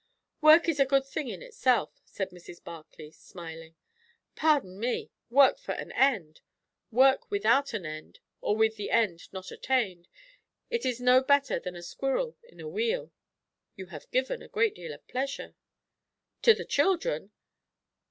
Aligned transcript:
"Work 0.41 0.67
is 0.67 0.79
a 0.79 0.85
good 0.87 1.05
thing 1.05 1.27
in 1.27 1.43
itself," 1.43 2.01
said 2.05 2.31
Mrs. 2.31 2.63
Barclay, 2.63 3.11
smiling. 3.11 3.75
"Pardon 4.35 4.79
me! 4.79 5.11
work 5.29 5.59
for 5.59 5.73
an 5.73 5.91
end. 5.91 6.41
Work 6.89 7.29
without 7.29 7.75
an 7.75 7.85
end 7.85 8.19
or 8.41 8.55
with 8.57 8.77
the 8.77 8.89
end 8.89 9.31
not 9.31 9.51
attained 9.51 10.07
it 10.71 10.87
is 10.87 10.99
no 10.99 11.21
better 11.21 11.59
than 11.59 11.75
a 11.75 11.83
squirrel 11.83 12.35
in 12.41 12.59
a 12.59 12.67
wheel." 12.67 13.11
"You 13.75 13.85
have 13.93 14.09
given 14.09 14.41
a 14.41 14.47
great 14.47 14.73
deal 14.73 14.91
of 14.91 15.07
pleasure." 15.07 15.53
"To 16.41 16.55
the 16.55 16.65
children! 16.65 17.29